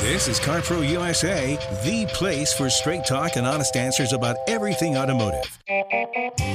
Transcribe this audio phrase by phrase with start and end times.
[0.00, 5.58] This is CarPro USA, the place for straight talk and honest answers about everything automotive.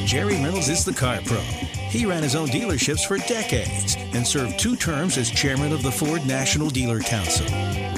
[0.04, 1.38] Jerry Reynolds is the car pro.
[1.38, 5.92] He ran his own dealerships for decades and served two terms as chairman of the
[5.92, 7.46] Ford National Dealer Council.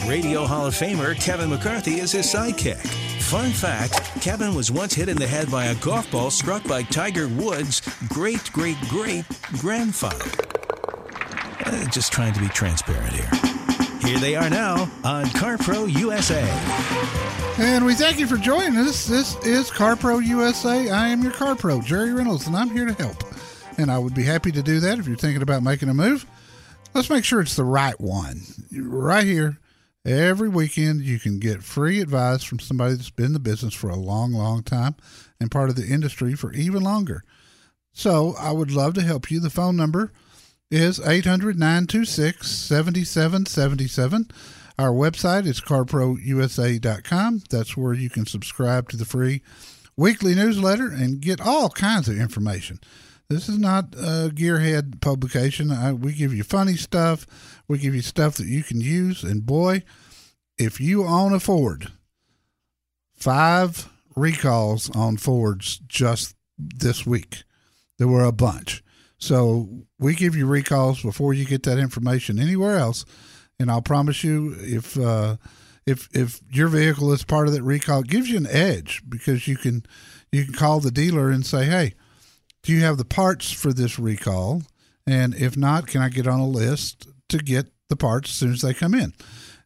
[0.06, 2.86] Radio Hall of Famer Kevin McCarthy is his sidekick.
[3.22, 6.84] Fun fact Kevin was once hit in the head by a golf ball struck by
[6.84, 9.24] Tiger Woods' great great great
[9.60, 10.30] grandfather.
[11.66, 13.57] Uh, just trying to be transparent here.
[14.02, 16.42] Here they are now on CarPro USA.
[17.58, 19.08] And we thank you for joining us.
[19.08, 20.90] This is CarPro USA.
[20.90, 23.24] I am your CarPro, Jerry Reynolds, and I'm here to help.
[23.78, 26.26] And I would be happy to do that if you're thinking about making a move.
[26.94, 28.42] Let's make sure it's the right one.
[28.72, 29.58] Right here,
[30.06, 33.90] every weekend, you can get free advice from somebody that's been in the business for
[33.90, 34.96] a long, long time
[35.40, 37.24] and part of the industry for even longer.
[37.94, 39.40] So I would love to help you.
[39.40, 40.12] The phone number
[40.70, 44.30] is 800 926 7777.
[44.80, 47.42] Our website is carprousa.com.
[47.50, 49.42] That's where you can subscribe to the free
[49.96, 52.80] weekly newsletter and get all kinds of information.
[53.30, 55.72] This is not a gearhead publication.
[55.72, 57.26] I, we give you funny stuff.
[57.68, 59.24] We give you stuff that you can use.
[59.24, 59.84] And boy,
[60.58, 61.92] if you own a Ford,
[63.16, 67.44] five recalls on Fords just this week.
[67.98, 68.84] There were a bunch.
[69.18, 69.68] So
[70.00, 73.06] we give you recalls before you get that information anywhere else,
[73.60, 75.38] and I'll promise you, if uh,
[75.86, 79.48] if if your vehicle is part of that recall, it gives you an edge because
[79.48, 79.84] you can
[80.32, 81.94] you can call the dealer and say, hey,
[82.62, 84.64] do you have the parts for this recall?
[85.08, 88.52] And if not, can I get on a list to get the parts as soon
[88.52, 89.14] as they come in?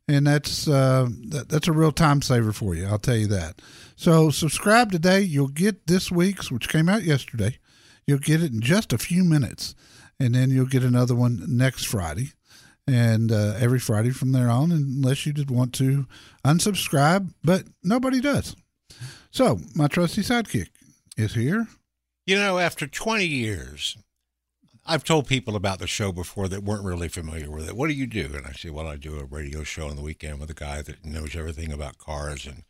[0.07, 2.85] And that's uh, that, that's a real time saver for you.
[2.88, 3.62] I'll tell you that.
[3.95, 5.22] So subscribe today.
[5.22, 7.57] You'll get this week's, which came out yesterday.
[8.07, 9.75] You'll get it in just a few minutes,
[10.19, 12.31] and then you'll get another one next Friday,
[12.88, 16.07] and uh, every Friday from there on, unless you did want to
[16.44, 18.56] unsubscribe, but nobody does.
[19.31, 20.69] So my trusty sidekick
[21.17, 21.67] is here.
[22.25, 23.97] You know, after 20 years,
[24.85, 27.75] I've told people about the show before that weren't really familiar with it.
[27.75, 28.31] What do you do?
[28.35, 30.81] And I say, well, I do a radio show on the weekend with a guy
[30.81, 32.63] that knows everything about cars, and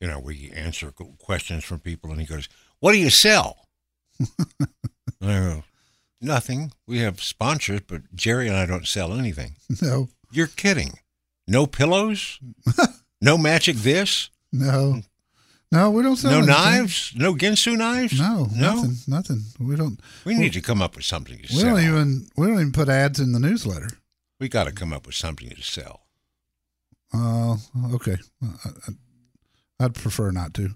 [0.00, 2.48] you know, we answer questions from people, and he goes,
[2.80, 3.68] "What do you sell?"
[5.22, 5.64] Go,
[6.20, 6.72] nothing.
[6.86, 9.56] We have sponsors, but Jerry and I don't sell anything.
[9.82, 10.98] No, You're kidding.
[11.46, 12.38] No pillows?
[13.20, 14.30] no magic this?
[14.52, 15.02] no,
[15.72, 15.90] no.
[15.90, 16.54] We don't sell no anything.
[16.54, 17.12] knives?
[17.16, 18.18] No Ginsu knives?
[18.18, 18.74] No, No?
[18.74, 19.42] nothing, nothing.
[19.58, 19.98] We don't.
[20.24, 21.76] We need to come up with something to We sell.
[21.76, 22.28] don't even.
[22.36, 23.88] We don't even put ads in the newsletter.
[24.40, 26.02] we got to come up with something to sell.
[27.12, 27.56] Uh,
[27.94, 28.16] okay.
[28.42, 28.46] I,
[28.88, 30.70] I, I'd prefer not to.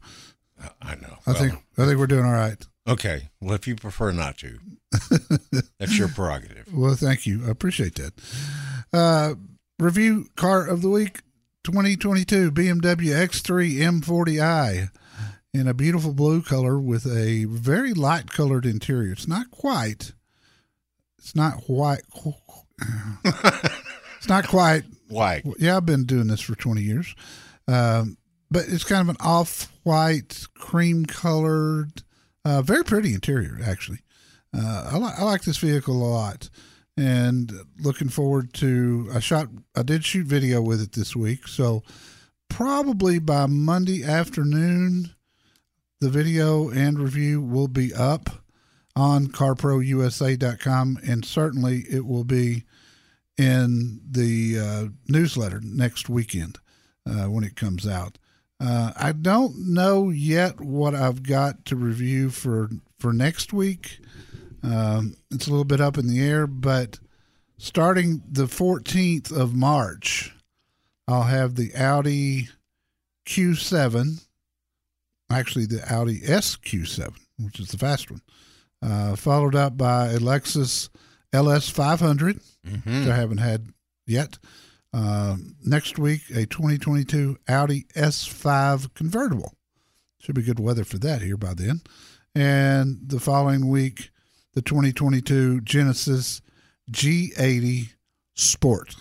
[0.82, 1.18] I- know.
[1.26, 1.52] I Well, think.
[1.76, 2.64] I think we're doing all right.
[2.86, 3.28] Okay.
[3.40, 4.58] Well, if you prefer not to,
[5.78, 6.72] that's your prerogative.
[6.72, 7.46] Well, thank you.
[7.46, 8.12] I appreciate that.
[8.92, 9.34] Uh,
[9.78, 11.20] review car of the week
[11.64, 14.90] 2022 BMW X3 M40i
[15.52, 19.12] in a beautiful blue color with a very light colored interior.
[19.12, 20.12] It's not quite,
[21.18, 22.02] it's not white.
[23.24, 24.84] it's not quite.
[25.08, 25.42] Why?
[25.58, 27.14] Yeah, I've been doing this for 20 years.
[27.66, 28.16] Um,
[28.50, 32.02] but it's kind of an off white, cream colored,
[32.44, 34.00] uh, very pretty interior, actually.
[34.56, 36.48] Uh, I, li- I like this vehicle a lot
[36.96, 41.84] and looking forward to I shot I did shoot video with it this week so
[42.48, 45.14] probably by Monday afternoon
[46.00, 48.42] the video and review will be up
[48.96, 52.64] on carprousa.com and certainly it will be
[53.36, 56.58] in the uh, newsletter next weekend
[57.06, 58.18] uh, when it comes out.
[58.60, 62.68] Uh, I don't know yet what I've got to review for
[62.98, 64.00] for next week.
[64.62, 66.98] Um, it's a little bit up in the air, but
[67.58, 70.34] starting the 14th of March,
[71.06, 72.48] I'll have the Audi
[73.26, 74.24] Q7,
[75.30, 78.22] actually the Audi SQ7, which is the fast one,
[78.82, 80.88] uh, followed up by a Lexus
[81.32, 83.00] LS500, Mm-hmm.
[83.00, 83.68] which I haven't had
[84.06, 84.38] yet.
[84.92, 89.52] Uh, next week, a 2022 Audi S5 convertible.
[90.20, 91.82] Should be good weather for that here by then.
[92.34, 94.10] And the following week,
[94.54, 96.40] the 2022 Genesis
[96.90, 97.90] G80
[98.34, 98.96] Sport.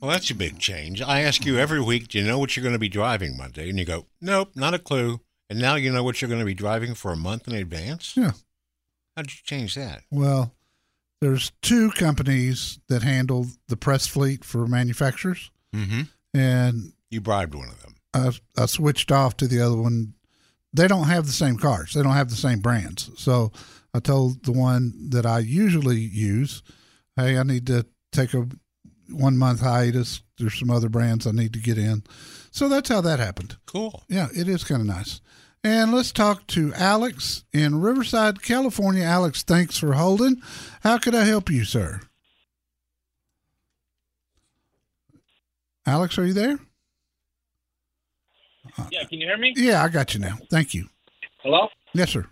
[0.00, 1.02] Well, that's a big change.
[1.02, 3.68] I ask you every week, do you know what you're going to be driving Monday?
[3.68, 5.20] And you go, nope, not a clue.
[5.50, 8.16] And now you know what you're going to be driving for a month in advance?
[8.16, 8.32] Yeah.
[9.16, 10.02] How'd you change that?
[10.10, 10.54] Well,
[11.20, 16.02] there's two companies that handle the press fleet for manufacturers, Mm-hmm.
[16.34, 17.94] and You bribed one of them.
[18.12, 20.14] I, I switched off to the other one.
[20.72, 21.94] They don't have the same cars.
[21.94, 23.10] They don't have the same brands.
[23.16, 23.52] So
[23.94, 26.62] I told the one that I usually use,
[27.16, 28.48] "Hey, I need to take a
[29.08, 30.22] one month hiatus.
[30.38, 32.02] There's some other brands I need to get in."
[32.50, 33.56] So that's how that happened.
[33.66, 34.02] Cool.
[34.08, 35.20] Yeah, it is kind of nice.
[35.62, 39.04] And let's talk to Alex in Riverside, California.
[39.04, 40.40] Alex, thanks for holding.
[40.82, 42.00] How could I help you, sir?
[45.86, 46.58] Alex, are you there?
[48.90, 49.52] Yeah, can you hear me?
[49.56, 50.38] Yeah, I got you now.
[50.50, 50.86] Thank you.
[51.42, 51.68] Hello?
[51.92, 52.24] Yes, sir.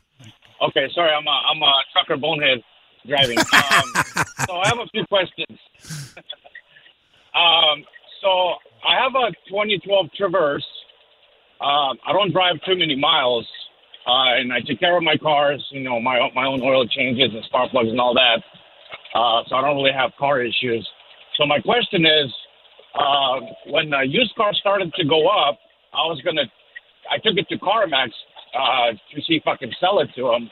[0.62, 2.62] Okay, sorry, I'm a, I'm a trucker bonehead
[3.06, 3.38] driving.
[3.52, 5.58] Um, so I have a few questions.
[7.34, 7.84] um,
[8.22, 8.54] so
[8.86, 10.66] I have a 2012 Traverse.
[11.60, 13.46] Um, I don't drive too many miles,
[14.06, 15.64] uh, and I take care of my cars.
[15.70, 18.42] You know, my my own oil changes and spark plugs and all that.
[19.14, 20.86] Uh, so I don't really have car issues.
[21.36, 22.32] So my question is,
[22.94, 25.58] uh, when uh, used cars started to go up,
[25.92, 26.44] I was gonna,
[27.10, 28.10] I took it to CarMax
[28.54, 30.50] uh, to see if I could sell it to them,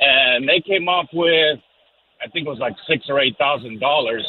[0.00, 1.58] and they came up with,
[2.20, 4.26] I think it was like six or eight thousand dollars.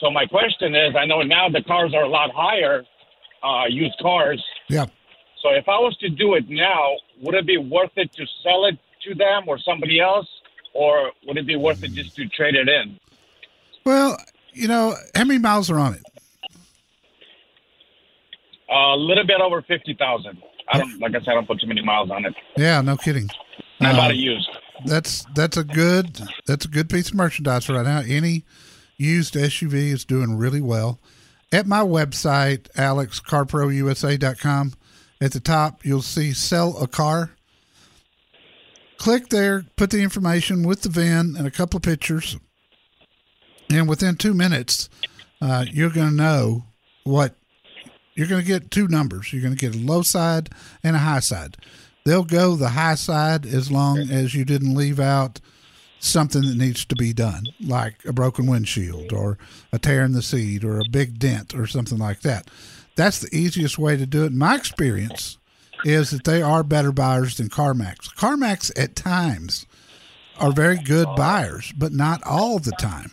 [0.00, 2.82] So my question is, I know now the cars are a lot higher,
[3.44, 4.42] uh, used cars.
[4.68, 4.86] Yeah.
[5.42, 8.64] So if I was to do it now, would it be worth it to sell
[8.66, 8.78] it
[9.08, 10.28] to them or somebody else,
[10.72, 12.98] or would it be worth it just to trade it in?
[13.84, 14.16] Well,
[14.52, 16.02] you know, how many miles are on it?
[18.70, 20.40] A little bit over fifty thousand.
[20.72, 22.34] I don't, like I said, I don't put too many miles on it.
[22.56, 23.28] Yeah, no kidding.
[23.80, 24.48] I bought Uh, it used.
[24.86, 28.00] that's that's a good that's a good piece of merchandise right now.
[28.06, 28.44] Any
[28.96, 31.00] used SUV is doing really well.
[31.50, 34.72] At my website, alexcarprousa.com,
[35.22, 37.30] at the top you'll see sell a car.
[38.98, 42.36] Click there, put the information with the VIN and a couple of pictures,
[43.70, 44.88] and within two minutes,
[45.40, 46.64] uh, you're going to know
[47.04, 47.34] what
[48.14, 49.32] you're going to get two numbers.
[49.32, 50.50] You're going to get a low side
[50.84, 51.56] and a high side.
[52.04, 55.40] They'll go the high side as long as you didn't leave out
[55.98, 59.38] something that needs to be done, like a broken windshield or
[59.72, 62.50] a tear in the seat or a big dent or something like that.
[62.96, 64.32] That's the easiest way to do it.
[64.32, 65.38] In My experience
[65.84, 68.14] is that they are better buyers than CarMax.
[68.14, 69.66] CarMax at times
[70.38, 71.16] are very good oh.
[71.16, 73.12] buyers, but not all the time.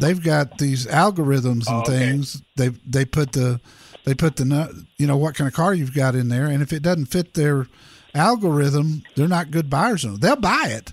[0.00, 2.42] They've got these algorithms and oh, things.
[2.56, 3.60] They they put the
[4.04, 6.72] they put the you know what kind of car you've got in there, and if
[6.72, 7.66] it doesn't fit their
[8.14, 10.02] algorithm, they're not good buyers.
[10.02, 10.92] They'll buy it,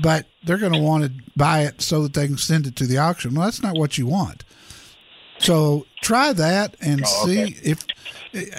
[0.00, 2.86] but they're going to want to buy it so that they can send it to
[2.86, 3.34] the auction.
[3.34, 4.44] Well, that's not what you want.
[5.40, 7.52] So try that and Oh, okay.
[7.52, 7.84] see if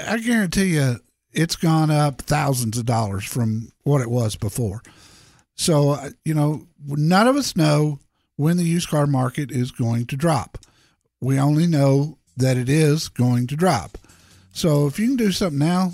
[0.07, 0.97] I guarantee you
[1.31, 4.81] it's gone up thousands of dollars from what it was before.
[5.55, 7.99] So, uh, you know, none of us know
[8.35, 10.57] when the used car market is going to drop.
[11.21, 13.97] We only know that it is going to drop.
[14.53, 15.93] So, if you can do something now,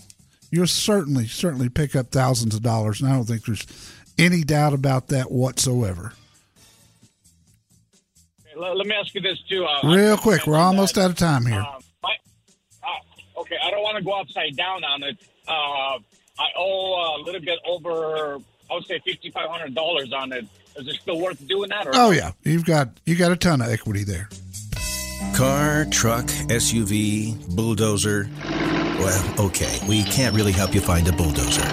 [0.49, 3.01] you'll certainly, certainly pick up thousands of dollars.
[3.01, 3.67] And I don't think there's
[4.17, 6.13] any doubt about that whatsoever.
[8.57, 9.65] Okay, let, let me ask you this too.
[9.65, 11.59] Uh, Real quick, we're almost out of time here.
[11.59, 12.15] Uh, my,
[12.83, 15.17] uh, okay, I don't want to go upside down on it.
[15.47, 15.99] Uh,
[16.39, 20.45] I owe a little bit over, I would say fifty five hundred dollars on it.
[20.75, 21.87] Is it still worth doing that?
[21.87, 24.29] Or Oh yeah, you've got you got a ton of equity there.
[25.35, 28.29] Car, truck, SUV, bulldozer.
[28.99, 31.71] Well, okay, we can't really help you find a bulldozer.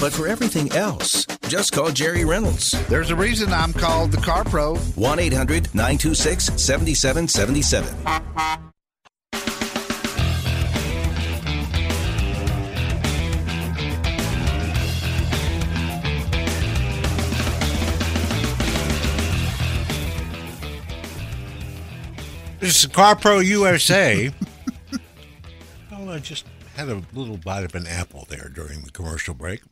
[0.00, 2.72] But for everything else, just call Jerry Reynolds.
[2.88, 4.76] There's a reason I'm called the Car Pro.
[4.76, 8.28] 1 800 926 7777.
[22.60, 24.30] This is Car Pro USA.
[25.90, 29.62] well, I just had a little bite of an apple there during the commercial break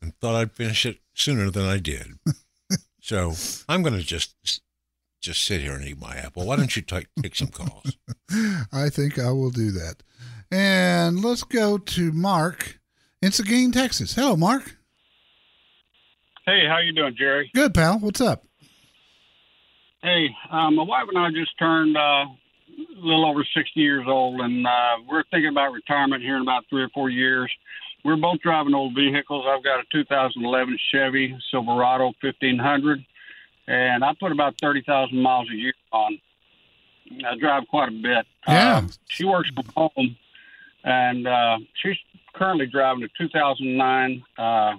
[0.00, 2.18] and thought I'd finish it sooner than I did.
[3.00, 3.32] so
[3.68, 4.60] I'm going to just
[5.20, 6.46] just sit here and eat my apple.
[6.46, 7.96] Why don't you take take some calls?
[8.72, 10.02] I think I will do that.
[10.52, 12.78] And let's go to Mark
[13.20, 14.14] in Seguin, Texas.
[14.14, 14.76] Hello, Mark.
[16.44, 17.50] Hey, how you doing, Jerry?
[17.52, 17.98] Good pal.
[17.98, 18.44] What's up?
[20.00, 24.40] Hey, uh, my wife and I just turned uh, a little over 60 years old,
[24.40, 27.50] and uh, we're thinking about retirement here in about three or four years.
[28.06, 29.44] We're both driving old vehicles.
[29.48, 33.04] I've got a 2011 Chevy Silverado 1500,
[33.66, 36.16] and I put about 30,000 miles a year on.
[37.26, 38.24] I drive quite a bit.
[38.46, 38.76] Yeah.
[38.76, 40.16] Uh, she works from home,
[40.84, 41.96] and uh, she's
[42.32, 44.74] currently driving a 2009 uh,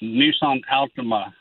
[0.00, 1.32] Nissan Altima.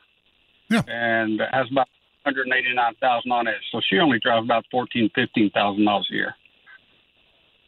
[0.71, 0.81] Yeah.
[0.87, 1.89] And has about
[2.23, 3.57] 189,000 on it.
[3.71, 6.35] So she only drives about 14, 15,000 miles a year.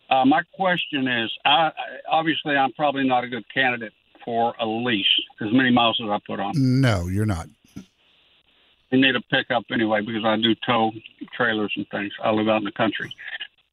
[0.09, 1.71] Uh, my question is, I,
[2.09, 3.93] obviously, I'm probably not a good candidate
[4.23, 5.05] for a lease,
[5.41, 6.53] as many miles as I put on.
[6.55, 7.47] No, you're not.
[7.77, 10.91] I need a pickup anyway because I do tow
[11.35, 12.13] trailers and things.
[12.23, 13.13] I live out in the country.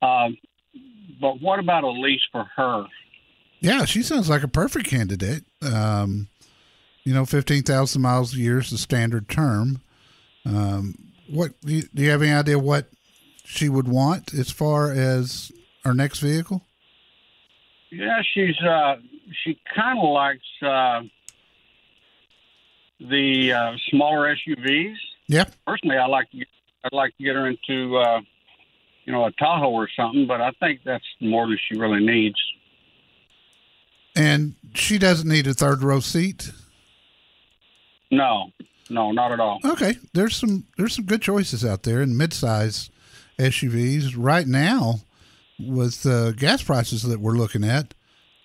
[0.00, 0.36] Um,
[1.20, 2.86] but what about a lease for her?
[3.60, 5.44] Yeah, she sounds like a perfect candidate.
[5.60, 6.28] Um,
[7.04, 9.80] you know, fifteen thousand miles a year is the standard term.
[10.44, 10.94] Um,
[11.28, 12.86] what do you, do you have any idea what
[13.44, 15.52] she would want as far as
[15.84, 16.62] our next vehicle?
[17.90, 18.96] Yeah, she's uh,
[19.44, 21.02] she kind of likes uh,
[23.00, 24.96] the uh, smaller SUVs.
[25.26, 26.48] Yeah, Personally, I like to get,
[26.84, 28.20] I'd like to get her into uh,
[29.04, 32.36] you know a Tahoe or something, but I think that's more than she really needs.
[34.16, 36.50] and she doesn't need a third row seat.
[38.10, 38.50] No,
[38.90, 39.58] no, not at all.
[39.64, 42.90] Okay, there's some there's some good choices out there in midsize
[43.38, 45.00] SUVs right now
[45.66, 47.94] with the gas prices that we're looking at.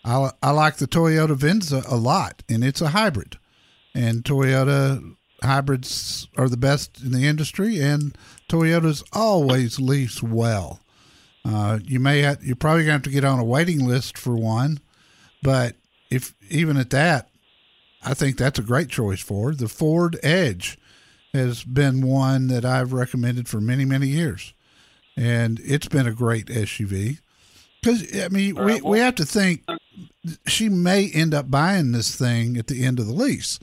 [0.03, 3.37] I I like the Toyota Venza a lot, and it's a hybrid,
[3.93, 8.17] and Toyota hybrids are the best in the industry, and
[8.49, 10.79] Toyota's always lease well.
[11.45, 14.17] Uh, you may have, you're probably going to have to get on a waiting list
[14.17, 14.79] for one,
[15.41, 15.75] but
[16.09, 17.29] if even at that,
[18.03, 19.53] I think that's a great choice for.
[19.53, 20.77] The Ford Edge
[21.33, 24.53] has been one that I've recommended for many, many years,
[25.17, 27.19] and it's been a great SUV.
[27.81, 29.63] Because I mean, we, we have to think
[30.45, 33.59] she may end up buying this thing at the end of the lease.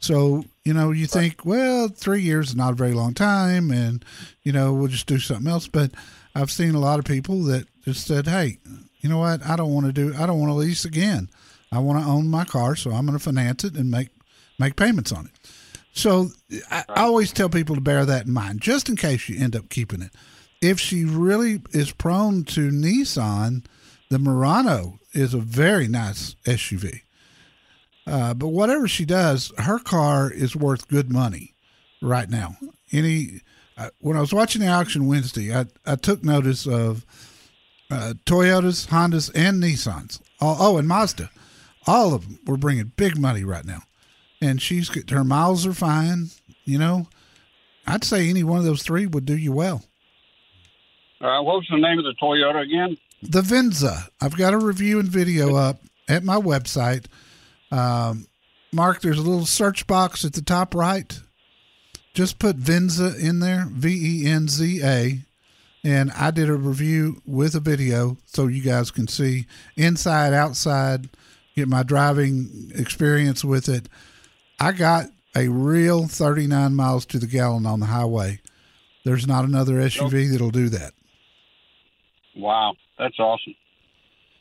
[0.00, 4.04] So you know, you think, well, three years is not a very long time, and
[4.42, 5.66] you know, we'll just do something else.
[5.66, 5.92] But
[6.34, 8.58] I've seen a lot of people that just said, hey,
[9.00, 9.44] you know what?
[9.46, 10.14] I don't want to do.
[10.14, 11.28] I don't want to lease again.
[11.72, 14.08] I want to own my car, so I'm going to finance it and make
[14.58, 15.32] make payments on it.
[15.92, 16.28] So
[16.70, 19.56] I, I always tell people to bear that in mind, just in case you end
[19.56, 20.12] up keeping it.
[20.60, 23.64] If she really is prone to Nissan,
[24.08, 27.02] the Murano is a very nice SUV.
[28.06, 31.54] Uh, but whatever she does, her car is worth good money
[32.00, 32.56] right now.
[32.90, 33.42] Any
[33.76, 37.06] uh, when I was watching the auction Wednesday, I, I took notice of
[37.90, 40.20] uh, Toyotas, Hondas, and Nissans.
[40.40, 41.30] Oh, oh, and Mazda.
[41.86, 43.82] All of them were bringing big money right now,
[44.42, 46.28] and she's her miles are fine.
[46.64, 47.08] You know,
[47.86, 49.84] I'd say any one of those three would do you well.
[51.20, 52.96] Uh, what was the name of the Toyota again?
[53.22, 54.08] The Venza.
[54.20, 57.06] I've got a review and video up at my website.
[57.72, 58.26] Um,
[58.72, 61.20] Mark, there's a little search box at the top right.
[62.14, 65.20] Just put Venza in there, V E N Z A.
[65.84, 69.46] And I did a review with a video so you guys can see
[69.76, 71.08] inside, outside,
[71.54, 73.88] get my driving experience with it.
[74.60, 75.06] I got
[75.36, 78.40] a real 39 miles to the gallon on the highway.
[79.04, 80.92] There's not another SUV that'll do that.
[82.38, 83.54] Wow, that's awesome.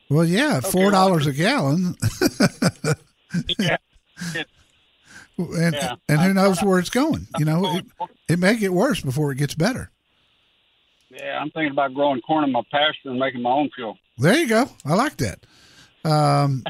[0.09, 1.95] Well, yeah, four dollars a gallon,
[3.59, 3.77] Yeah.
[5.37, 5.95] and Yeah.
[6.07, 7.27] and who knows where it's going?
[7.37, 7.85] You know, it,
[8.29, 9.91] it may get worse before it gets better.
[11.09, 13.97] Yeah, I'm thinking about growing corn in my pasture and making my own fuel.
[14.17, 14.69] There you go.
[14.85, 15.45] I like that.
[16.05, 16.63] Um,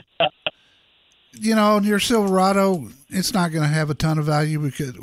[1.33, 4.93] you know, your Silverado, it's not going to have a ton of value because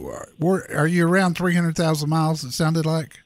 [0.75, 2.43] are you around three hundred thousand miles?
[2.45, 3.19] It sounded like.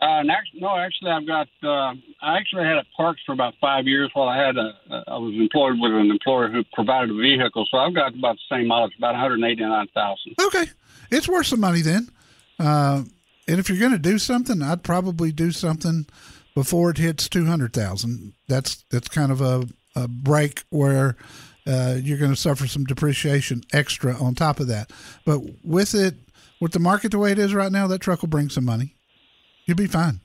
[0.00, 0.22] Uh,
[0.54, 1.48] no, actually, I've got.
[1.62, 4.72] Uh, I actually had it parked for about five years while I had a.
[5.08, 8.56] I was employed with an employer who provided a vehicle, so I've got about the
[8.56, 10.34] same mileage, about 189,000.
[10.40, 10.70] Okay,
[11.10, 12.08] it's worth some money then.
[12.60, 13.02] Uh,
[13.48, 16.06] and if you're going to do something, I'd probably do something
[16.54, 18.34] before it hits two hundred thousand.
[18.46, 19.64] That's that's kind of a,
[19.96, 21.16] a break where
[21.66, 24.92] uh, you're going to suffer some depreciation extra on top of that.
[25.24, 26.14] But with it,
[26.60, 28.94] with the market the way it is right now, that truck will bring some money.
[29.68, 30.20] You'll be fine.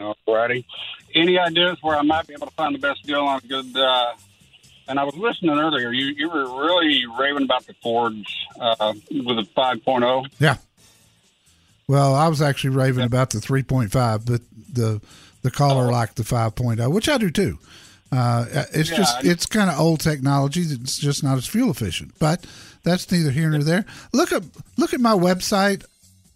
[0.00, 0.64] Alrighty.
[1.14, 3.76] Any ideas where I might be able to find the best deal on a good?
[3.76, 4.12] Uh,
[4.88, 5.92] and I was listening earlier.
[5.92, 8.24] You you were really raving about the Fords
[8.58, 10.26] uh, with a 5.0.
[10.38, 10.56] Yeah.
[11.88, 14.40] Well, I was actually raving about the 3.5, but
[14.72, 15.00] the
[15.42, 17.58] the caller liked the 5.0, which I do too.
[18.12, 22.12] Uh, it's Yeah, just it's kind of old technology that's just not as fuel efficient.
[22.18, 22.44] But
[22.84, 23.84] that's neither here nor there.
[24.12, 24.42] Look at
[24.76, 25.84] look at my website,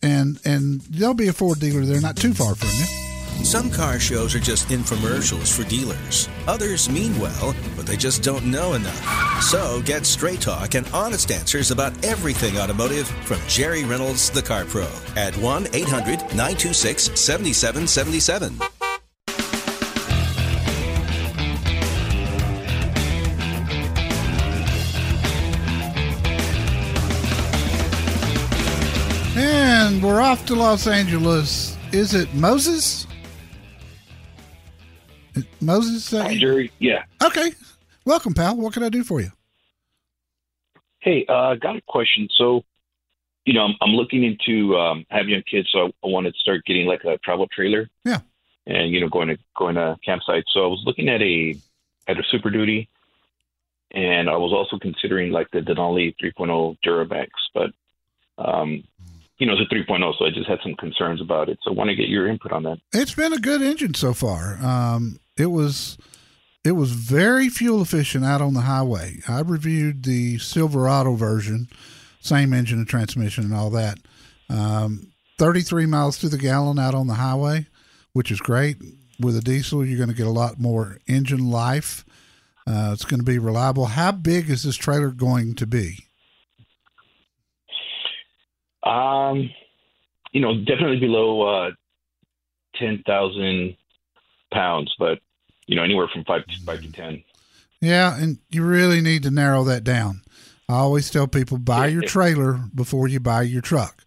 [0.02, 3.06] and and there'll be a Ford dealer there, not too far from you.
[3.44, 6.28] Some car shows are just infomercials for dealers.
[6.48, 9.42] Others mean well, but they just don't know enough.
[9.42, 14.64] So get straight talk and honest answers about everything automotive from Jerry Reynolds, the Car
[14.64, 18.75] Pro, at 1 800 926 7777.
[29.96, 31.74] And we're off to Los Angeles.
[31.90, 33.06] Is it Moses?
[35.58, 36.12] Moses?
[36.12, 36.70] Uh, Jerry.
[36.78, 37.04] Yeah.
[37.24, 37.52] Okay.
[38.04, 38.58] Welcome, pal.
[38.58, 39.30] What can I do for you?
[40.98, 42.28] Hey, uh, got a question.
[42.36, 42.62] So,
[43.46, 46.66] you know, I'm, I'm looking into um, having kids, so I, I wanted to start
[46.66, 47.88] getting like a travel trailer.
[48.04, 48.20] Yeah.
[48.66, 50.44] And you know, going to going to campsites.
[50.52, 51.56] So I was looking at a
[52.06, 52.90] at a Super Duty,
[53.92, 57.70] and I was also considering like the Denali 3.0 Duramax, but
[58.36, 58.84] um,
[59.38, 61.58] you know, it's a 3.0, so I just had some concerns about it.
[61.62, 62.78] So I want to get your input on that.
[62.92, 64.56] It's been a good engine so far.
[64.64, 65.98] Um, it was
[66.64, 69.18] it was very fuel efficient out on the highway.
[69.28, 71.68] I reviewed the Silverado version,
[72.20, 73.98] same engine and transmission and all that.
[74.50, 77.66] Um, 33 miles to the gallon out on the highway,
[78.14, 78.78] which is great.
[79.20, 82.04] With a diesel, you're going to get a lot more engine life.
[82.66, 83.86] Uh, it's going to be reliable.
[83.86, 86.05] How big is this trailer going to be?
[88.86, 89.50] Um,
[90.32, 91.70] you know, definitely below uh,
[92.76, 93.76] ten thousand
[94.52, 95.18] pounds, but
[95.66, 97.22] you know, anywhere from five to five to ten.
[97.80, 100.22] Yeah, and you really need to narrow that down.
[100.68, 104.04] I always tell people buy your trailer before you buy your truck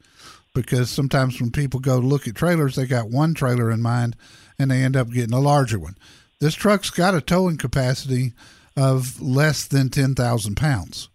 [0.53, 4.15] because sometimes when people go look at trailers, they got one trailer in mind
[4.57, 5.95] and they end up getting a larger one.
[6.39, 8.33] This truck's got a towing capacity
[8.75, 11.09] of less than 10,000 pounds.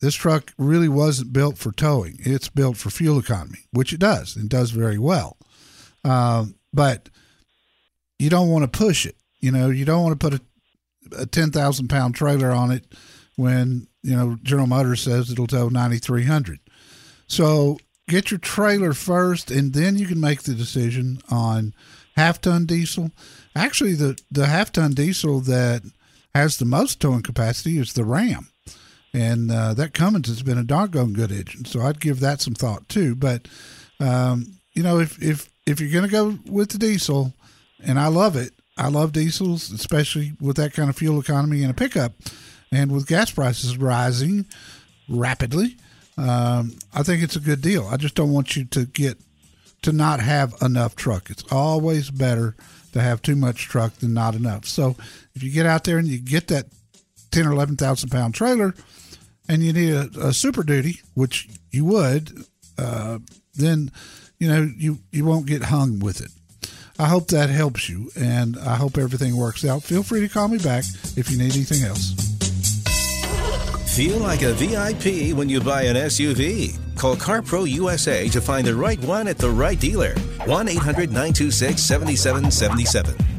[0.00, 2.16] This truck really wasn't built for towing.
[2.20, 5.36] It's built for fuel economy, which it does and does very well.
[6.04, 7.10] Uh, but
[8.18, 9.16] you don't want to push it.
[9.40, 12.86] You know, you don't want to put a, a 10,000 pound trailer on it
[13.36, 16.60] when, you know, General Motors says it'll tow 9,300.
[17.26, 17.78] So
[18.08, 21.74] get your trailer first, and then you can make the decision on
[22.16, 23.10] half ton diesel.
[23.54, 25.82] Actually, the, the half ton diesel that
[26.34, 28.48] has the most towing capacity is the Ram.
[29.12, 32.54] And uh, that Cummins has been a doggone good engine, so I'd give that some
[32.54, 33.16] thought too.
[33.16, 33.48] But
[33.98, 37.34] um, you know, if if if you're going to go with the diesel,
[37.82, 41.70] and I love it, I love diesels, especially with that kind of fuel economy in
[41.70, 42.12] a pickup,
[42.70, 44.46] and with gas prices rising
[45.08, 45.76] rapidly,
[46.16, 47.88] um, I think it's a good deal.
[47.88, 49.18] I just don't want you to get
[49.82, 51.30] to not have enough truck.
[51.30, 52.54] It's always better
[52.92, 54.66] to have too much truck than not enough.
[54.66, 54.96] So
[55.34, 56.66] if you get out there and you get that
[57.30, 58.74] ten or eleven thousand pound trailer,
[59.48, 62.44] and you need a, a super duty, which you would,
[62.78, 63.18] uh,
[63.54, 63.90] then
[64.38, 66.30] you know you you won't get hung with it.
[66.98, 69.82] I hope that helps you, and I hope everything works out.
[69.82, 70.84] Feel free to call me back
[71.16, 72.14] if you need anything else.
[73.96, 76.78] Feel like a VIP when you buy an SUV.
[76.96, 80.14] Call CarPro USA to find the right one at the right dealer.
[80.44, 83.29] 1 800 926 7777.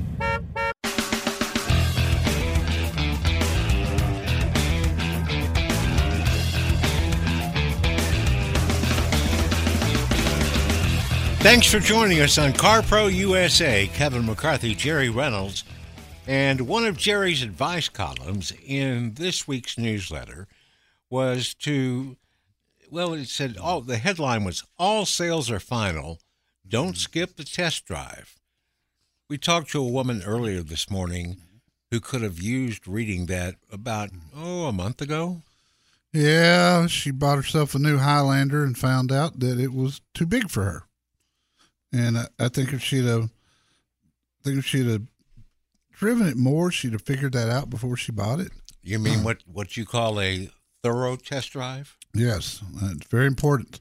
[11.41, 13.88] Thanks for joining us on CarPro USA.
[13.95, 15.63] Kevin McCarthy, Jerry Reynolds,
[16.27, 20.47] and one of Jerry's advice columns in this week's newsletter
[21.10, 22.15] was to,
[22.91, 26.19] well, it said all the headline was "All sales are final.
[26.65, 28.36] Don't skip the test drive."
[29.27, 31.38] We talked to a woman earlier this morning
[31.89, 35.41] who could have used reading that about oh a month ago.
[36.13, 40.51] Yeah, she bought herself a new Highlander and found out that it was too big
[40.51, 40.84] for her.
[41.93, 45.04] And I, I think if she'd have, I think if she'd have
[45.91, 48.51] driven it more, she'd have figured that out before she bought it.
[48.84, 50.49] You mean what what you call a
[50.84, 51.95] thorough test drive?
[52.13, 53.80] Yes, uh, it's very important.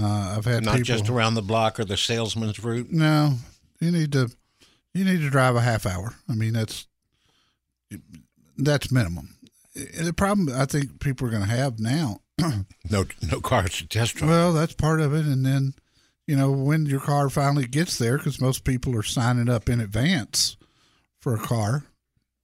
[0.00, 2.92] Uh, I've had Not people, just around the block or the salesman's route.
[2.92, 3.34] No,
[3.80, 4.30] you need to,
[4.94, 6.14] you need to drive a half hour.
[6.28, 6.86] I mean, that's
[8.56, 9.36] that's minimum.
[9.74, 12.20] The problem I think people are going to have now.
[12.90, 14.30] No no cars to test drive.
[14.30, 15.74] Well, that's part of it, and then
[16.28, 19.80] you know when your car finally gets there, because most people are signing up in
[19.80, 20.58] advance
[21.22, 21.84] for a car.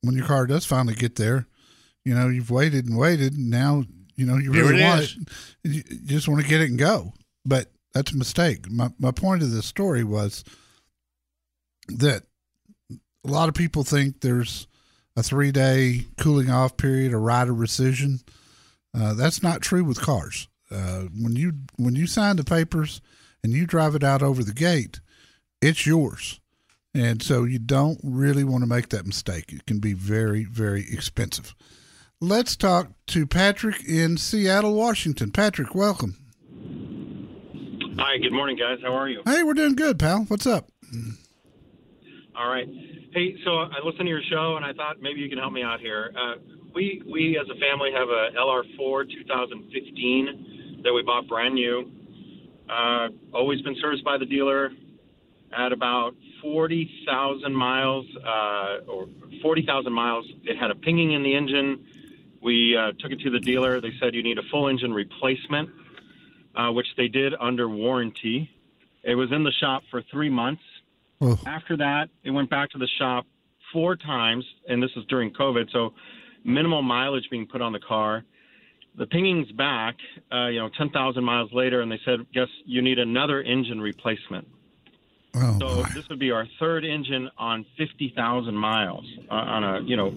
[0.00, 1.46] When your car does finally get there,
[2.04, 3.84] you know you've waited and waited, and now
[4.16, 5.16] you know you Here really it want is.
[5.64, 5.86] it.
[5.90, 7.12] You just want to get it and go,
[7.44, 8.70] but that's a mistake.
[8.70, 10.44] My my point of this story was
[11.88, 12.22] that
[12.90, 14.66] a lot of people think there's
[15.14, 18.22] a three day cooling off period, a right of rescission.
[18.96, 20.48] Uh, that's not true with cars.
[20.70, 23.02] Uh, when you when you sign the papers
[23.44, 25.00] and you drive it out over the gate,
[25.60, 26.40] it's yours,
[26.94, 29.52] And so you don't really want to make that mistake.
[29.52, 31.54] It can be very, very expensive.
[32.20, 35.30] Let's talk to Patrick in Seattle, Washington.
[35.30, 36.16] Patrick, welcome.
[37.98, 38.78] Hi, good morning, guys.
[38.82, 39.22] How are you?
[39.26, 40.24] Hey, we're doing good, pal.
[40.28, 40.70] What's up?
[42.36, 42.66] All right.
[43.12, 45.62] Hey, so I listened to your show, and I thought maybe you can help me
[45.62, 46.12] out here.
[46.16, 46.34] Uh,
[46.74, 51.90] we we as a family have a LR4 2015 that we bought brand new.
[52.74, 54.72] Uh, always been serviced by the dealer.
[55.56, 59.08] At about 40,000 miles uh, or
[59.40, 61.86] 40,000 miles, it had a pinging in the engine.
[62.42, 63.80] We uh, took it to the dealer.
[63.80, 65.70] They said you need a full engine replacement,
[66.56, 68.50] uh, which they did under warranty.
[69.04, 70.62] It was in the shop for three months.
[71.20, 71.38] Oh.
[71.46, 73.26] After that, it went back to the shop
[73.72, 75.94] four times, and this is during COVID, so
[76.42, 78.24] minimal mileage being put on the car.
[78.96, 79.96] The pinging's back,
[80.32, 84.46] uh, you know, 10,000 miles later, and they said, guess you need another engine replacement.
[85.34, 85.90] Oh, So my.
[85.94, 90.14] this would be our third engine on 50,000 miles uh, on a, you know,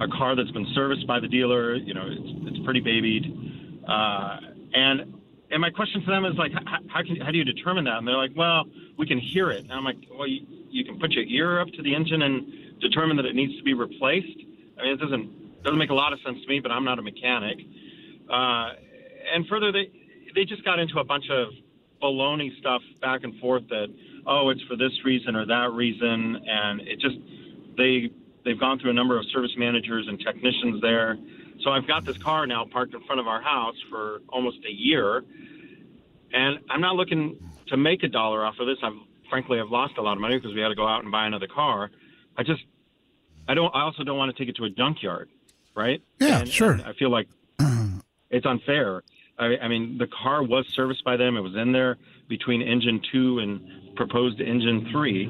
[0.00, 1.74] a car that's been serviced by the dealer.
[1.76, 3.82] You know, it's, it's pretty babied.
[3.86, 4.38] Uh,
[4.74, 5.14] and
[5.50, 7.98] and my question to them is like, how, how, can, how do you determine that?
[7.98, 8.64] And they're like, well,
[8.98, 9.62] we can hear it.
[9.62, 12.80] And I'm like, well, you, you can put your ear up to the engine and
[12.80, 14.38] determine that it needs to be replaced.
[14.78, 16.98] I mean, it doesn't doesn't make a lot of sense to me, but I'm not
[16.98, 17.58] a mechanic.
[18.30, 18.70] Uh,
[19.34, 19.90] and further, they
[20.34, 21.48] they just got into a bunch of
[22.02, 23.88] baloney stuff back and forth that
[24.26, 27.16] oh, it's for this reason or that reason, and it just
[27.76, 28.10] they
[28.44, 31.16] they've gone through a number of service managers and technicians there.
[31.62, 34.72] So I've got this car now parked in front of our house for almost a
[34.72, 35.24] year,
[36.32, 38.78] and I'm not looking to make a dollar off of this.
[38.82, 38.92] I've
[39.30, 41.26] frankly I've lost a lot of money because we had to go out and buy
[41.26, 41.90] another car.
[42.36, 42.62] I just
[43.48, 45.28] I don't I also don't want to take it to a junkyard,
[45.74, 46.02] right?
[46.20, 46.72] Yeah, And- sure.
[46.72, 47.28] and I feel like
[48.36, 49.02] it's unfair.
[49.38, 51.36] I, I mean, the car was serviced by them.
[51.36, 51.96] It was in there
[52.28, 55.26] between engine two and proposed engine three.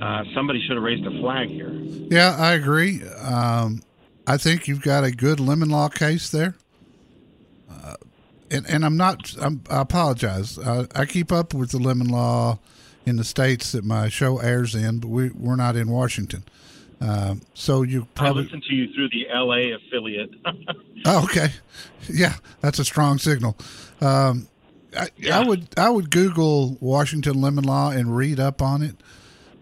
[0.00, 1.72] Uh, somebody should have raised a flag here.
[1.72, 3.02] Yeah, I agree.
[3.04, 3.82] Um,
[4.26, 6.54] I think you've got a good lemon law case there.
[7.70, 7.94] Uh,
[8.50, 10.58] and, and I'm not, I'm, I apologize.
[10.58, 12.58] I, I keep up with the lemon law
[13.06, 16.44] in the states that my show airs in, but we, we're not in Washington.
[17.00, 20.30] Um, so you I probably, listened to you through the LA affiliate.
[21.06, 21.50] Oh, okay.
[22.12, 23.56] Yeah, that's a strong signal.
[24.00, 24.48] Um,
[24.96, 28.96] I, I would I would Google Washington lemon law and read up on it.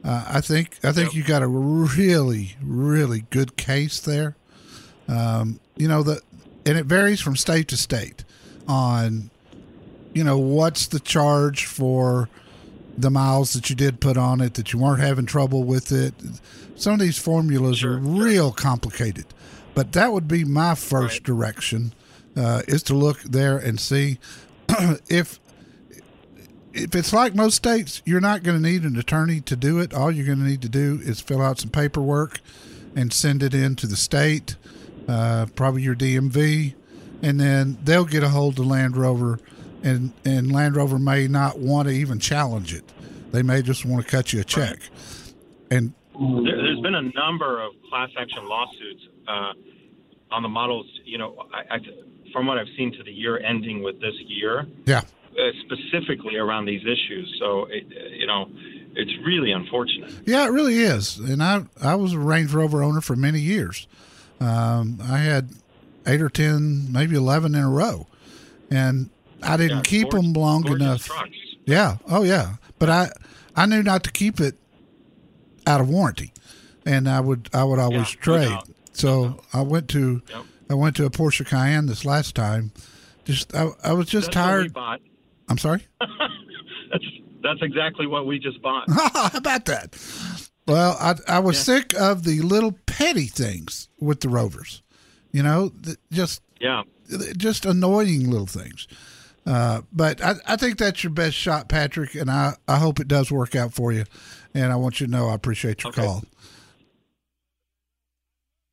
[0.02, 4.34] Uh, I think I think you got a really really good case there.
[5.08, 6.22] Um, you know the
[6.64, 8.24] and it varies from state to state
[8.66, 9.30] on
[10.14, 12.30] you know what's the charge for
[12.96, 16.14] the miles that you did put on it that you weren't having trouble with it.
[16.74, 19.26] Some of these formulas are real complicated,
[19.74, 21.92] but that would be my first direction
[22.36, 24.18] uh, is to look there and see
[25.08, 25.40] if
[26.72, 29.94] if it's like most states, you're not going to need an attorney to do it.
[29.94, 32.40] All you're going to need to do is fill out some paperwork
[32.94, 34.56] and send it in to the state,
[35.08, 36.74] uh, probably your DMV,
[37.22, 39.38] and then they'll get a hold of Land Rover,
[39.82, 42.84] and and Land Rover may not want to even challenge it.
[43.32, 44.78] They may just want to cut you a check.
[45.70, 49.52] And There, there's been a number of class action lawsuits uh,
[50.30, 50.86] on the models.
[51.04, 51.78] You know, I, I,
[52.32, 56.66] from what I've seen to the year ending with this year, yeah, uh, specifically around
[56.66, 57.36] these issues.
[57.38, 58.48] So, it, you know,
[58.94, 60.12] it's really unfortunate.
[60.24, 61.18] Yeah, it really is.
[61.18, 63.86] And I I was a Range Rover owner for many years.
[64.40, 65.50] Um, I had
[66.06, 68.06] eight or ten, maybe eleven in a row,
[68.70, 69.10] and
[69.42, 71.04] I didn't Yeah, keep gorgeous- them long enough.
[71.06, 71.30] trucks.
[71.64, 71.96] Yeah.
[72.08, 72.56] Oh yeah.
[72.78, 73.10] But I
[73.54, 74.56] I knew not to keep it
[75.66, 76.32] out of warranty,
[76.84, 78.58] and I would I would always no trade.
[78.92, 80.44] so I went to Yep.
[80.70, 82.72] I went to a Porsche Cayenne this last time.
[83.24, 84.76] Just I, I was just That's tired.
[85.48, 85.86] I'm sorry.
[86.00, 87.04] That's
[87.42, 88.88] that's exactly what we just bought.
[88.90, 89.96] How about that?
[90.66, 94.82] Well, I I was sick of the little petty things with the Rovers.
[95.32, 95.72] You know,
[96.12, 96.82] just Yeah.
[97.36, 98.86] just annoying little things.
[99.46, 103.06] Uh, but I, I think that's your best shot, Patrick, and I, I hope it
[103.08, 104.04] does work out for you.
[104.54, 106.02] And I want you to know I appreciate your Okay.
[106.02, 106.22] call.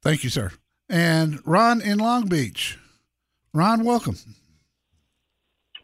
[0.02, 0.52] Thank you, sir.
[0.90, 2.78] And Ron in Long Beach.
[3.54, 4.18] Ron, welcome.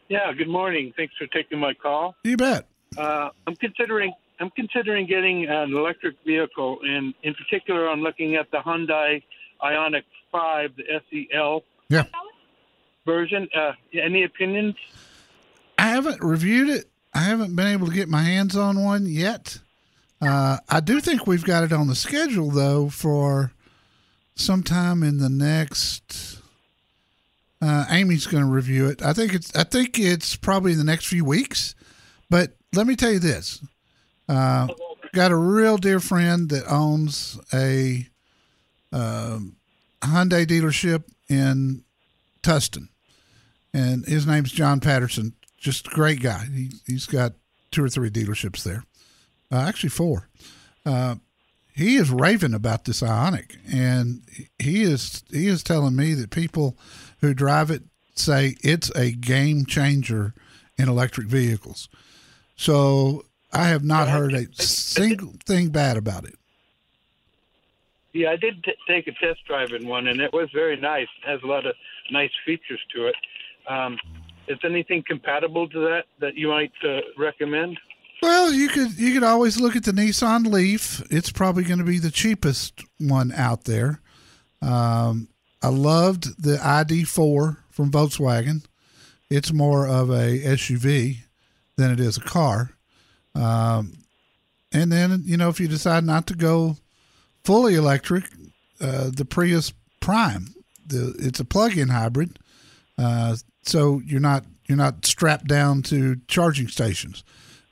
[0.08, 0.92] Yeah, good morning.
[0.96, 2.16] Thanks for taking my call.
[2.24, 2.66] You bet.
[2.98, 8.50] Uh, I'm considering I'm considering getting an electric vehicle, and in particular, I'm looking at
[8.50, 9.22] the Hyundai
[9.62, 12.04] Ioniq 5, the SEL Yeah.
[13.04, 13.48] Version.
[13.54, 14.76] Uh, any opinions?
[15.78, 16.90] I haven't reviewed it.
[17.14, 19.58] I haven't been able to get my hands on one yet.
[20.20, 23.52] Uh, I do think we've got it on the schedule though for
[24.34, 26.38] sometime in the next.
[27.62, 29.02] Uh, Amy's going to review it.
[29.02, 29.54] I think it's.
[29.54, 31.74] I think it's probably in the next few weeks.
[32.28, 33.62] But let me tell you this:
[34.28, 34.68] uh,
[35.12, 38.06] got a real dear friend that owns a
[38.92, 39.56] um,
[40.00, 41.84] Hyundai dealership in
[42.42, 42.88] Tustin,
[43.72, 45.34] and his name's John Patterson.
[45.58, 46.46] Just a great guy.
[46.46, 47.34] He, he's got
[47.70, 48.84] two or three dealerships there,
[49.52, 50.28] uh, actually four.
[50.86, 51.16] Uh,
[51.74, 54.22] he is raving about this Ioniq, and
[54.58, 56.76] he is he is telling me that people
[57.20, 57.82] who drive it
[58.14, 60.34] say it's a game changer
[60.76, 61.88] in electric vehicles.
[62.56, 66.34] So I have not heard a single thing bad about it.
[68.12, 71.06] Yeah, I did t- take a test drive in one, and it was very nice.
[71.22, 71.74] It has a lot of
[72.10, 73.14] nice features to it.
[73.68, 73.98] Um,
[74.48, 77.78] is anything compatible to that that you might uh, recommend?
[78.22, 81.02] Well, you could you could always look at the Nissan Leaf.
[81.10, 84.00] It's probably going to be the cheapest one out there.
[84.60, 85.28] Um,
[85.62, 88.64] I loved the ID4 from Volkswagen.
[89.30, 91.18] It's more of a SUV
[91.76, 92.72] than it is a car.
[93.34, 93.92] Um,
[94.72, 96.76] and then you know if you decide not to go
[97.44, 98.24] fully electric,
[98.80, 100.54] uh, the Prius Prime.
[100.86, 102.38] The it's a plug-in hybrid,
[102.98, 107.22] uh, so you're not you're not strapped down to charging stations.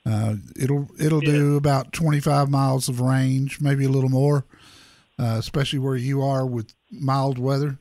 [0.05, 4.45] Uh, it'll it'll do about 25 miles of range, maybe a little more,
[5.19, 7.77] uh, especially where you are with mild weather.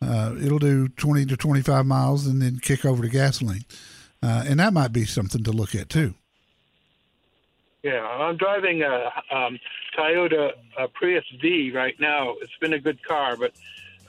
[0.00, 3.64] Uh, it'll do 20 to 25 miles and then kick over to gasoline,
[4.22, 6.14] uh, and that might be something to look at too.
[7.82, 9.58] Yeah, I'm driving a um,
[9.98, 12.34] Toyota uh Prius V right now.
[12.40, 13.52] It's been a good car, but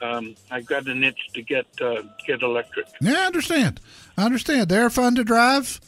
[0.01, 2.87] um, I've got an itch to get uh, get electric.
[3.01, 3.79] Yeah, I understand.
[4.17, 4.69] I understand.
[4.69, 5.79] They're fun to drive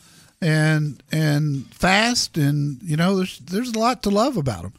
[0.42, 4.74] and and fast, and you know, there's there's a lot to love about them.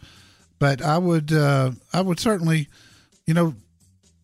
[0.59, 2.69] But I would uh, I would certainly,
[3.27, 3.55] you know,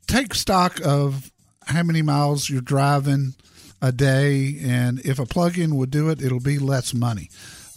[0.06, 1.30] take stock of
[1.66, 3.34] how many miles you're driving
[3.80, 7.28] a day, and if a plug-in would do it, it'll be less money.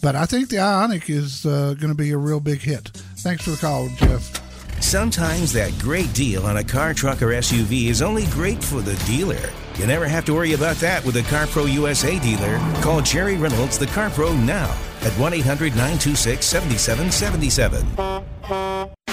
[0.06, 2.90] But I think the Ioniq is uh, going to be a real big hit.
[3.18, 4.40] Thanks for the call, Jeff.
[4.80, 8.94] Sometimes that great deal on a car, truck, or SUV is only great for the
[9.08, 9.50] dealer.
[9.80, 12.60] You never have to worry about that with a CarPro USA dealer.
[12.84, 14.70] Call Jerry Reynolds, the CarPro, now
[15.02, 19.05] at 1 800 926 7777.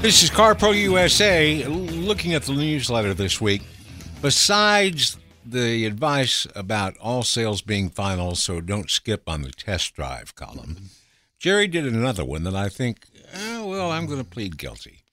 [0.00, 1.62] This is CarPro USA.
[1.66, 3.60] Looking at the newsletter this week,
[4.22, 10.34] besides the advice about all sales being final, so don't skip on the test drive
[10.34, 10.88] column,
[11.38, 15.04] Jerry did another one that I think, eh, well, I'm going to plead guilty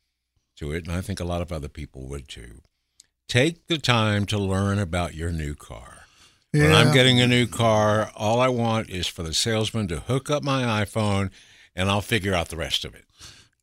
[0.55, 2.61] to it, and I think a lot of other people would too.
[3.27, 6.05] Take the time to learn about your new car.
[6.53, 10.29] When I'm getting a new car, all I want is for the salesman to hook
[10.29, 11.29] up my iPhone,
[11.75, 13.03] and I'll figure out the rest of it.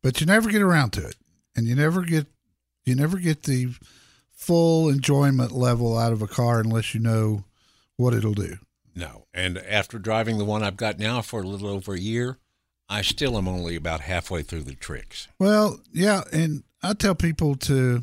[0.04, 1.16] But you never get around to it.
[1.56, 2.26] And you never get
[2.84, 3.74] you never get the
[4.30, 7.44] full enjoyment level out of a car unless you know
[7.96, 8.58] what it'll do.
[8.94, 9.24] No.
[9.32, 12.38] And after driving the one I've got now for a little over a year,
[12.88, 15.26] I still am only about halfway through the tricks.
[15.40, 16.22] well yeah.
[16.32, 18.00] And i tell people to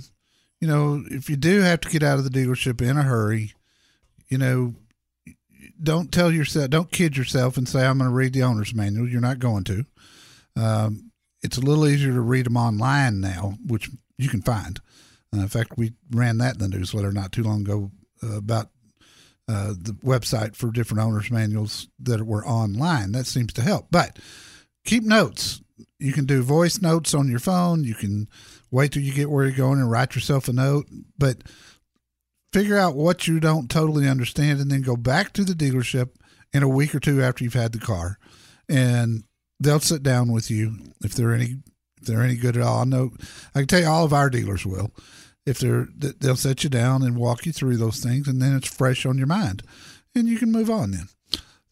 [0.60, 3.54] you know if you do have to get out of the dealership in a hurry
[4.28, 4.74] you know
[5.84, 9.08] don't tell yourself don't kid yourself and say i'm going to read the owner's manual.
[9.08, 9.86] You're not going to.
[10.56, 11.11] Um,
[11.44, 14.80] it's a little easier to read them online now which you can find.
[15.34, 17.92] Uh, in fact we ran that in the newsletter not too long ago
[18.24, 18.70] uh, about
[19.48, 23.12] uh, the website for different owners manuals that were online.
[23.12, 23.88] That seems to help.
[23.92, 24.18] But
[24.86, 25.62] keep notes.
[26.00, 27.84] You can do voice notes on your phone.
[27.84, 28.30] You can
[28.70, 30.86] wait till you get where you're going and write yourself a note.
[31.18, 31.44] But
[32.54, 36.12] figure out what you don't totally understand and then go back to the dealership
[36.54, 38.18] in a week or two after you've had the car
[38.70, 39.24] and
[39.62, 41.58] they'll sit down with you if they're any
[42.02, 42.82] if they're any good at all.
[42.82, 43.12] I know
[43.56, 44.92] I can tell you all of our dealers will.
[45.46, 48.68] If they're they'll set you down and walk you through those things and then it's
[48.68, 49.64] fresh on your mind
[50.16, 51.08] and you can move on then.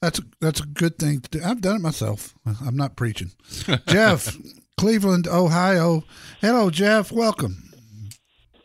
[0.02, 1.44] That's a, that's a good thing to do.
[1.44, 2.34] I've done it myself.
[2.66, 3.32] I'm not preaching.
[3.88, 4.38] Jeff,
[4.78, 6.04] Cleveland, Ohio.
[6.40, 7.12] Hello, Jeff.
[7.12, 7.70] Welcome.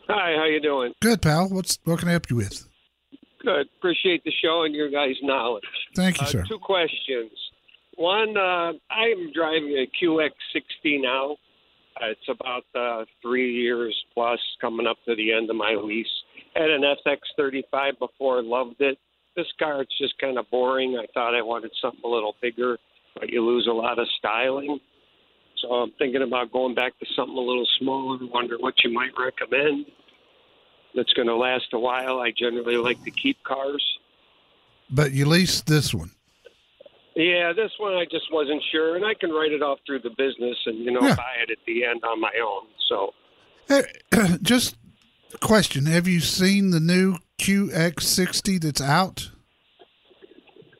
[0.07, 0.93] Hi, how you doing?
[1.01, 1.49] Good, pal.
[1.49, 2.65] What's what can I help you with?
[3.43, 3.67] Good.
[3.77, 5.63] Appreciate the show and your guys' knowledge.
[5.95, 6.43] Thank you, Uh, sir.
[6.47, 7.31] Two questions.
[7.97, 11.37] One, uh, I'm driving a QX60 now.
[12.01, 16.07] Uh, it's about uh, three years plus, coming up to the end of my lease.
[16.55, 18.97] Had an SX35 before, loved it.
[19.37, 20.97] This car, it's just kind of boring.
[20.97, 22.77] I thought I wanted something a little bigger,
[23.15, 24.79] but you lose a lot of styling.
[25.61, 28.17] So I'm thinking about going back to something a little smaller.
[28.21, 29.85] Wonder what you might recommend.
[30.95, 32.19] That's going to last a while.
[32.19, 33.83] I generally like to keep cars.
[34.89, 36.11] But you leased this one.
[37.15, 40.09] Yeah, this one I just wasn't sure, and I can write it off through the
[40.11, 41.15] business and you know Yeah.
[41.15, 42.67] buy it at the end on my own.
[42.89, 43.13] So
[43.67, 43.83] Hey,
[44.41, 44.75] just
[45.41, 49.31] question: Have you seen the new QX60 that's out?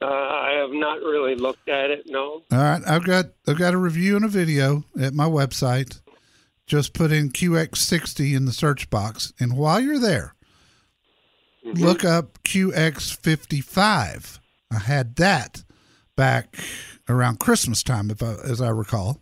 [0.01, 2.03] Uh, I have not really looked at it.
[2.07, 2.43] No.
[2.51, 6.01] All right, I've got I've got a review and a video at my website.
[6.67, 10.33] Just put in QX60 in the search box, and while you're there,
[11.63, 14.39] look up QX55.
[14.71, 15.63] I had that
[16.15, 16.57] back
[17.09, 19.21] around Christmas time, if I, as I recall,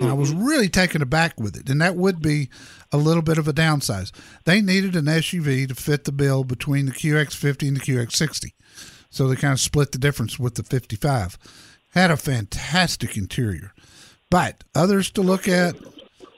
[0.00, 1.68] and I was really taken aback with it.
[1.68, 2.48] And that would be
[2.92, 4.10] a little bit of a downsize.
[4.44, 8.52] They needed an SUV to fit the bill between the QX50 and the QX60,
[9.10, 11.38] so they kind of split the difference with the 55.
[11.92, 13.72] Had a fantastic interior,
[14.30, 15.74] but others to look at.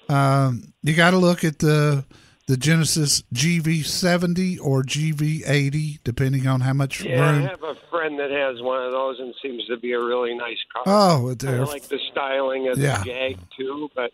[0.08, 2.04] Um, you got to look at the
[2.50, 7.44] the Genesis GV70 or GV80, depending on how much Yeah, room.
[7.44, 10.34] I have a friend that has one of those and seems to be a really
[10.34, 10.82] nice car.
[10.84, 12.98] Oh, I like the styling of Yeah.
[12.98, 14.10] the Jag too, but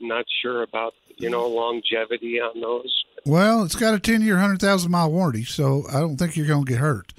[0.00, 3.04] not sure about you know longevity on those.
[3.24, 6.64] Well, it's got a 10 year, 100,000 mile warranty, so I don't think you're going
[6.64, 7.12] to get hurt.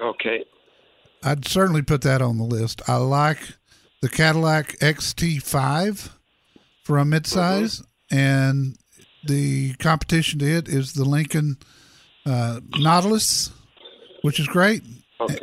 [0.00, 0.44] Okay.
[1.24, 2.82] I'd certainly put that on the list.
[2.88, 3.40] I like
[4.00, 6.10] the Cadillac XT5
[6.84, 8.76] for a midsize, and
[9.24, 11.56] the competition to it is the Lincoln
[12.26, 13.50] uh, Nautilus,
[14.22, 14.82] which is great.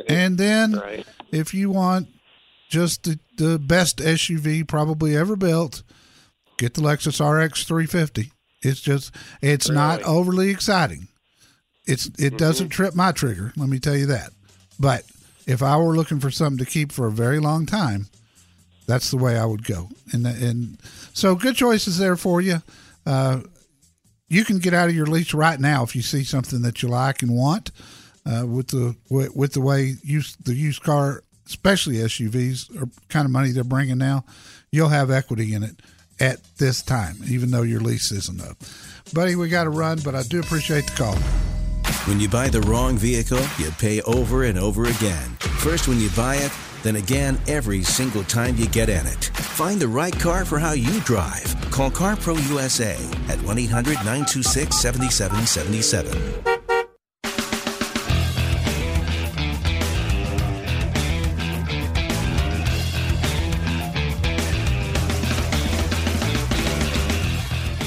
[0.08, 1.06] And then Right.
[1.30, 2.08] if you want
[2.68, 5.82] just the, the best SUV probably ever built,
[6.56, 8.32] get the Lexus RX 350.
[8.62, 11.06] It's just it's not overly exciting.
[11.86, 14.30] It's it doesn't trip my trigger, let me tell you that.
[14.80, 15.04] But
[15.46, 18.08] if I were looking for something to keep for a very long time,
[18.86, 19.88] that's the way I would go.
[20.12, 20.78] And and
[21.14, 22.62] so good choices there for you.
[23.06, 23.40] Uh,
[24.28, 26.88] you can get out of your lease right now if you see something that you
[26.88, 27.70] like and want.
[28.26, 33.24] Uh, with the with, with the way used the used car, especially SUVs, are kind
[33.24, 34.24] of money they're bringing now,
[34.70, 35.80] you'll have equity in it
[36.20, 38.58] at this time, even though your lease isn't up.
[39.14, 41.16] Buddy, we got to run, but I do appreciate the call.
[42.06, 45.36] When you buy the wrong vehicle, you pay over and over again.
[45.60, 49.30] First when you buy it, then again every single time you get in it.
[49.58, 51.52] Find the right car for how you drive.
[51.72, 52.94] Call CarPro USA
[53.26, 56.12] at 1 800 926 7777.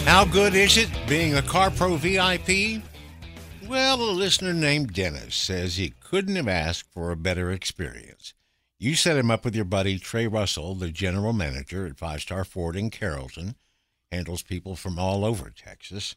[0.05, 2.83] How good is it being a CarPro VIP?
[3.69, 8.33] Well, a listener named Dennis says he couldn't have asked for a better experience.
[8.81, 12.43] You set him up with your buddy Trey Russell, the general manager at Five Star
[12.43, 13.53] Ford in Carrollton,
[14.11, 16.15] handles people from all over Texas.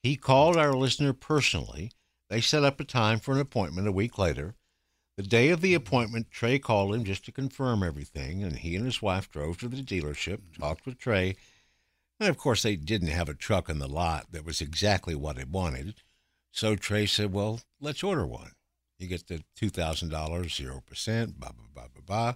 [0.00, 1.90] He called our listener personally.
[2.30, 4.54] They set up a time for an appointment a week later.
[5.16, 8.84] The day of the appointment, Trey called him just to confirm everything, and he and
[8.84, 11.34] his wife drove to the dealership, talked with Trey,
[12.20, 15.34] and of course, they didn't have a truck in the lot that was exactly what
[15.34, 15.96] they wanted.
[16.52, 18.52] So Trey said, Well, let's order one.
[18.98, 22.34] You get the $2,000, 0%, blah, blah, blah, blah, blah.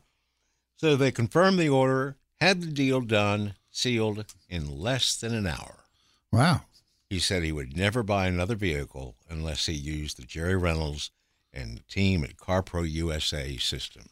[0.76, 5.84] So they confirmed the order, had the deal done, sealed in less than an hour.
[6.30, 6.62] Wow.
[7.10, 11.10] He said he would never buy another vehicle unless he used the Jerry Reynolds
[11.52, 14.08] and the team at CarPro USA system.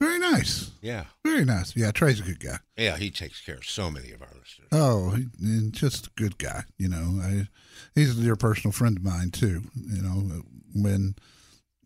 [0.00, 0.70] Very nice.
[0.82, 1.04] Yeah.
[1.24, 1.74] Very nice.
[1.74, 2.58] Yeah, Trey's a good guy.
[2.76, 4.68] Yeah, he takes care of so many of our listeners.
[4.70, 6.64] Oh, he, and just a good guy.
[6.76, 7.48] You know, I,
[7.94, 9.62] he's a dear personal friend of mine too.
[9.74, 10.42] You know,
[10.74, 11.14] when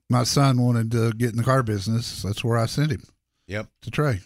[0.09, 3.03] my son wanted to get in the car business, that's where I sent him
[3.47, 3.68] Yep.
[3.83, 4.21] to Trey.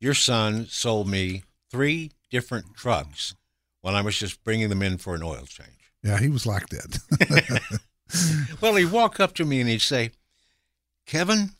[0.00, 3.34] Your son sold me three different trucks
[3.80, 5.92] when I was just bringing them in for an oil change.
[6.02, 7.80] Yeah, he was like that.
[8.62, 10.12] Well, he'd walk up to me and he'd say,
[11.06, 11.50] Kevin,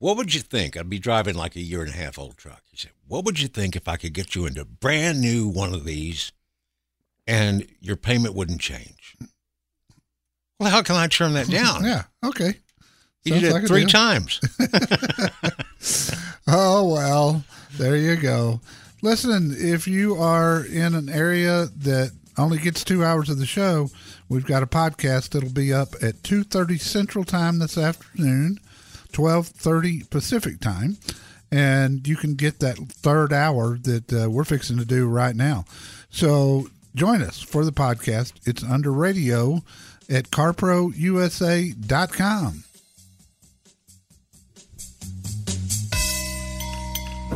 [0.00, 0.76] what would you think?
[0.76, 2.62] I'd be driving like a year and a half old truck.
[2.70, 5.46] He said, What would you think if I could get you into a brand new
[5.46, 6.32] one of these
[7.28, 9.16] and your payment wouldn't change?
[10.58, 11.84] Well, how can I turn that down?
[11.84, 12.04] yeah.
[12.24, 12.54] Okay.
[13.28, 14.40] He Sounds did it a three times.
[16.50, 17.44] Oh, well,
[17.76, 18.62] there you go.
[19.02, 23.90] Listen, if you are in an area that only gets two hours of the show,
[24.30, 28.60] we've got a podcast that'll be up at 2.30 Central Time this afternoon,
[29.12, 30.96] 12.30 Pacific Time.
[31.52, 35.66] And you can get that third hour that uh, we're fixing to do right now.
[36.08, 38.32] So join us for the podcast.
[38.46, 39.60] It's under radio
[40.08, 42.64] at carprousa.com.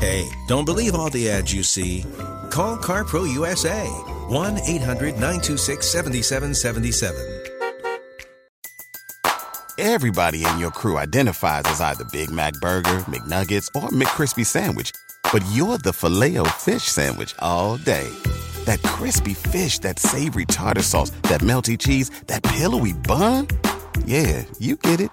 [0.03, 2.05] Hey, don't believe all the ads you see.
[2.51, 7.45] Call CarPro USA 1 800 926 7777.
[9.79, 14.91] Everybody in your crew identifies as either Big Mac Burger, McNuggets, or McCrispy Sandwich.
[15.33, 18.11] But you're the filet fish Sandwich all day.
[18.65, 23.47] That crispy fish, that savory tartar sauce, that melty cheese, that pillowy bun.
[24.05, 25.13] Yeah, you get it